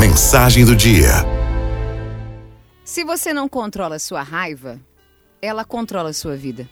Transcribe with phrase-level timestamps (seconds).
[0.00, 1.10] Mensagem do dia.
[2.82, 4.80] Se você não controla sua raiva,
[5.42, 6.66] ela controla sua vida.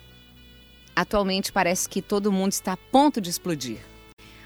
[0.96, 3.80] Atualmente parece que todo mundo está a ponto de explodir.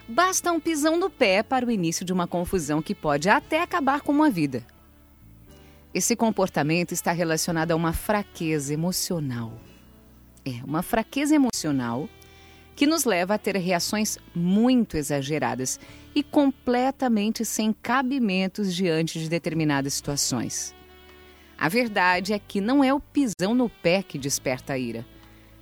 [0.09, 4.01] Basta um pisão no pé para o início de uma confusão que pode até acabar
[4.01, 4.67] com uma vida.
[5.95, 9.53] Esse comportamento está relacionado a uma fraqueza emocional.
[10.45, 12.09] É, uma fraqueza emocional
[12.75, 15.79] que nos leva a ter reações muito exageradas
[16.15, 20.75] e completamente sem cabimentos diante de determinadas situações.
[21.59, 25.07] A verdade é que não é o pisão no pé que desperta a ira.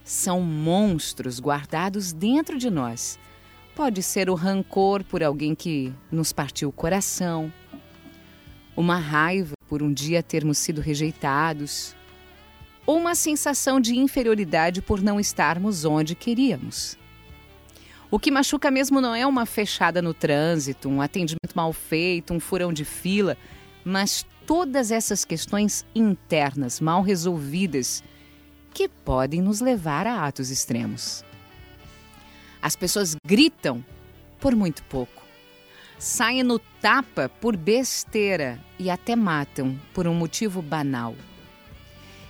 [0.04, 3.18] São monstros guardados dentro de nós.
[3.74, 7.52] Pode ser o rancor por alguém que nos partiu o coração,
[8.76, 11.94] uma raiva por um dia termos sido rejeitados,
[12.86, 16.98] ou uma sensação de inferioridade por não estarmos onde queríamos.
[18.10, 22.40] O que machuca mesmo não é uma fechada no trânsito, um atendimento mal feito, um
[22.40, 23.36] furão de fila,
[23.84, 28.02] mas todas essas questões internas mal resolvidas
[28.74, 31.24] que podem nos levar a atos extremos.
[32.60, 33.84] As pessoas gritam
[34.40, 35.22] por muito pouco,
[35.96, 41.14] saem no tapa por besteira e até matam por um motivo banal.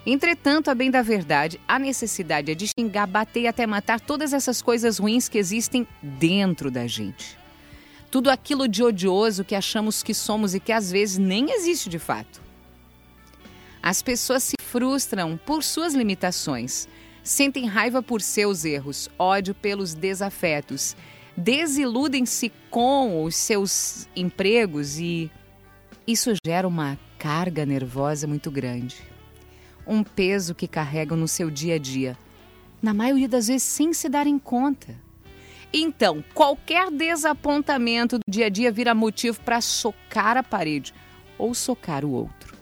[0.07, 4.33] Entretanto, a bem da verdade, a necessidade é de xingar, bater e até matar todas
[4.33, 7.39] essas coisas ruins que existem dentro da gente.
[8.11, 11.99] Tudo aquilo de odioso que achamos que somos e que às vezes nem existe de
[11.99, 12.41] fato.
[13.83, 16.89] As pessoas se frustram por suas limitações,
[17.23, 20.97] sentem raiva por seus erros, ódio pelos desafetos,
[21.37, 25.31] desiludem-se com os seus empregos e
[26.07, 29.10] isso gera uma carga nervosa muito grande
[29.91, 32.17] um peso que carregam no seu dia a dia,
[32.81, 34.95] na maioria das vezes sem se darem conta.
[35.73, 40.95] Então, qualquer desapontamento do dia a dia vira motivo para socar a parede
[41.37, 42.57] ou socar o outro.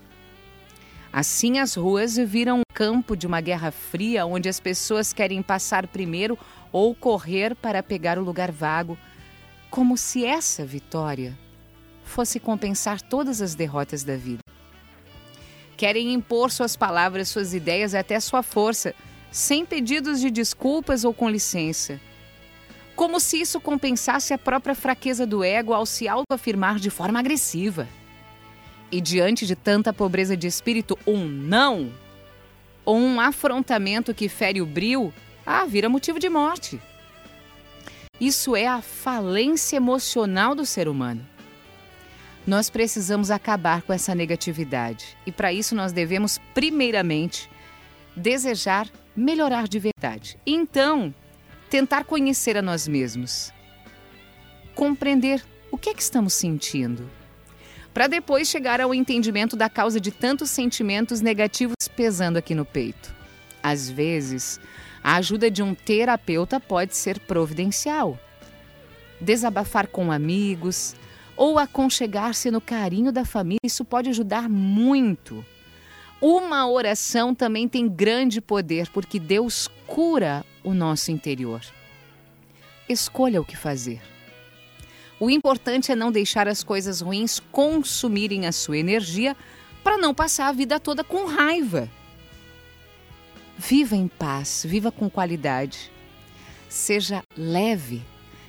[1.12, 5.86] Assim, as ruas viram um campo de uma guerra fria onde as pessoas querem passar
[5.86, 6.38] primeiro
[6.72, 8.96] ou correr para pegar o lugar vago,
[9.70, 11.36] como se essa vitória
[12.04, 14.47] fosse compensar todas as derrotas da vida.
[15.78, 18.92] Querem impor suas palavras, suas ideias até sua força,
[19.30, 22.00] sem pedidos de desculpas ou com licença.
[22.96, 27.86] Como se isso compensasse a própria fraqueza do ego ao se autoafirmar de forma agressiva.
[28.90, 31.92] E diante de tanta pobreza de espírito, um não
[32.84, 35.14] ou um afrontamento que fere o bril,
[35.46, 36.80] ah, vira motivo de morte.
[38.20, 41.24] Isso é a falência emocional do ser humano.
[42.48, 47.46] Nós precisamos acabar com essa negatividade e, para isso, nós devemos, primeiramente,
[48.16, 50.38] desejar melhorar de verdade.
[50.46, 51.14] Então,
[51.68, 53.52] tentar conhecer a nós mesmos,
[54.74, 57.10] compreender o que é que estamos sentindo,
[57.92, 63.14] para depois chegar ao entendimento da causa de tantos sentimentos negativos pesando aqui no peito.
[63.62, 64.58] Às vezes,
[65.04, 68.18] a ajuda de um terapeuta pode ser providencial.
[69.20, 70.96] Desabafar com amigos,
[71.38, 75.46] ou aconchegar-se no carinho da família, isso pode ajudar muito.
[76.20, 81.62] Uma oração também tem grande poder, porque Deus cura o nosso interior.
[82.88, 84.02] Escolha o que fazer.
[85.20, 89.36] O importante é não deixar as coisas ruins consumirem a sua energia
[89.84, 91.88] para não passar a vida toda com raiva.
[93.56, 95.90] Viva em paz, viva com qualidade.
[96.68, 98.02] Seja leve,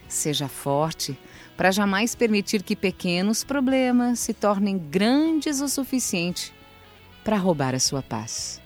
[0.09, 1.18] seja forte,
[1.56, 6.53] para jamais permitir que pequenos problemas se tornem grandes o suficiente
[7.24, 8.62] para roubar a sua paz.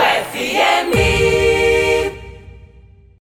[0.00, 1.49] FMI